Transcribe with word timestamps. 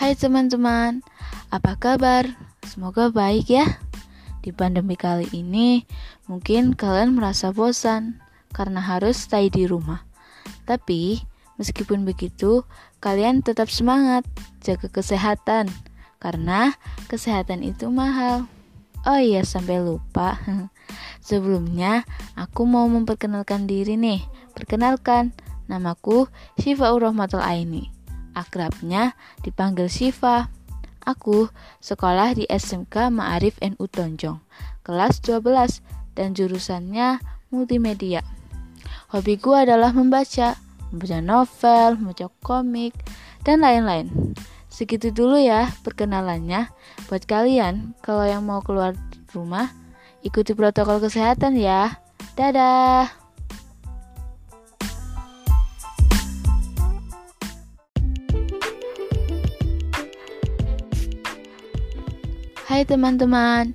Hai 0.00 0.16
teman-teman, 0.16 1.04
apa 1.52 1.76
kabar? 1.76 2.24
Semoga 2.64 3.12
baik 3.12 3.52
ya. 3.52 3.84
Di 4.40 4.48
pandemi 4.48 4.96
kali 4.96 5.28
ini, 5.28 5.84
mungkin 6.24 6.72
kalian 6.72 7.12
merasa 7.12 7.52
bosan 7.52 8.16
karena 8.48 8.80
harus 8.80 9.20
stay 9.20 9.52
di 9.52 9.68
rumah. 9.68 10.08
Tapi, 10.64 11.20
meskipun 11.60 12.08
begitu, 12.08 12.64
kalian 13.04 13.44
tetap 13.44 13.68
semangat, 13.68 14.24
jaga 14.64 14.88
kesehatan, 14.88 15.68
karena 16.16 16.72
kesehatan 17.04 17.60
itu 17.60 17.92
mahal. 17.92 18.48
Oh 19.04 19.20
iya, 19.20 19.44
sampai 19.44 19.84
lupa. 19.84 20.40
Sebelumnya, 21.28 22.08
aku 22.40 22.64
mau 22.64 22.88
memperkenalkan 22.88 23.68
diri 23.68 24.00
nih. 24.00 24.24
Perkenalkan, 24.56 25.36
namaku 25.68 26.24
Syifa 26.56 26.88
Urahmatul 26.88 27.44
Aini 27.44 27.99
akrabnya 28.40 29.12
dipanggil 29.44 29.92
Siva. 29.92 30.48
Aku 31.04 31.48
sekolah 31.80 32.36
di 32.36 32.44
SMK 32.48 33.08
Ma'arif 33.08 33.56
NU 33.60 33.84
Tonjong, 33.88 34.40
kelas 34.84 35.20
12 35.24 35.80
dan 36.12 36.36
jurusannya 36.36 37.20
multimedia. 37.48 38.20
Hobiku 39.10 39.56
adalah 39.56 39.90
membaca, 39.90 40.54
membaca 40.92 41.18
novel, 41.24 41.88
membaca 41.98 42.26
komik, 42.44 42.94
dan 43.42 43.64
lain-lain. 43.64 44.36
Segitu 44.70 45.10
dulu 45.10 45.40
ya 45.40 45.72
perkenalannya. 45.82 46.70
Buat 47.10 47.26
kalian, 47.26 47.98
kalau 48.04 48.22
yang 48.22 48.46
mau 48.46 48.62
keluar 48.62 48.94
rumah, 49.34 49.72
ikuti 50.22 50.54
protokol 50.54 51.02
kesehatan 51.02 51.58
ya. 51.58 51.98
Dadah! 52.38 53.19
Hai 62.70 62.86
teman-teman, 62.86 63.74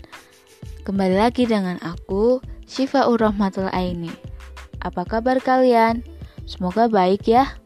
kembali 0.88 1.20
lagi 1.20 1.44
dengan 1.44 1.76
aku, 1.84 2.40
Syifa 2.64 3.12
Urrahmatul 3.12 3.68
Aini. 3.76 4.08
Apa 4.80 5.04
kabar 5.04 5.44
kalian? 5.44 6.00
Semoga 6.48 6.88
baik 6.88 7.28
ya. 7.28 7.60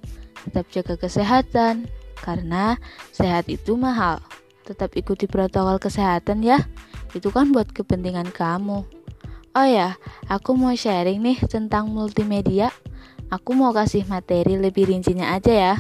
Tetap 0.49 0.65
jaga 0.73 0.97
kesehatan, 0.97 1.85
karena 2.17 2.81
sehat 3.13 3.45
itu 3.45 3.77
mahal. 3.77 4.17
Tetap 4.65 4.97
ikuti 4.97 5.29
protokol 5.29 5.77
kesehatan 5.77 6.41
ya, 6.41 6.65
itu 7.13 7.29
kan 7.29 7.53
buat 7.53 7.69
kepentingan 7.77 8.33
kamu. 8.33 8.81
Oh 9.53 9.67
ya, 9.69 10.01
aku 10.33 10.57
mau 10.57 10.73
sharing 10.73 11.21
nih 11.21 11.45
tentang 11.45 11.93
multimedia. 11.93 12.73
Aku 13.29 13.53
mau 13.53 13.69
kasih 13.69 14.01
materi 14.09 14.57
lebih 14.57 14.89
rincinya 14.89 15.37
aja 15.37 15.53
ya. 15.53 15.75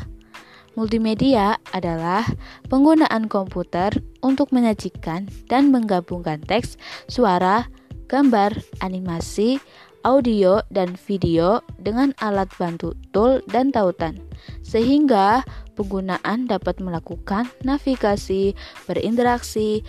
Multimedia 0.77 1.57
adalah 1.73 2.25
penggunaan 2.69 3.25
komputer 3.25 3.93
untuk 4.21 4.53
menyajikan 4.53 5.25
dan 5.49 5.73
menggabungkan 5.73 6.43
teks, 6.45 6.77
suara, 7.09 7.65
gambar, 8.09 8.53
animasi, 8.85 9.57
audio, 10.03 10.63
dan 10.69 10.95
video 10.95 11.59
dengan 11.81 12.13
alat 12.23 12.47
bantu 12.55 12.95
tool 13.11 13.43
dan 13.49 13.73
tautan, 13.73 14.17
sehingga 14.63 15.43
penggunaan 15.75 16.47
dapat 16.47 16.79
melakukan 16.79 17.49
navigasi, 17.65 18.55
berinteraksi, 18.87 19.83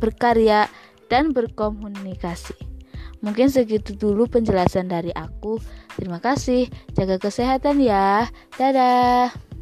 berkarya, 0.00 0.68
dan 1.08 1.32
berkomunikasi. 1.32 2.56
Mungkin 3.24 3.48
segitu 3.48 3.96
dulu 3.96 4.28
penjelasan 4.28 4.92
dari 4.92 5.08
aku. 5.16 5.56
Terima 5.96 6.20
kasih. 6.20 6.68
Jaga 6.92 7.16
kesehatan 7.16 7.80
ya. 7.80 8.28
Dadah. 8.60 9.53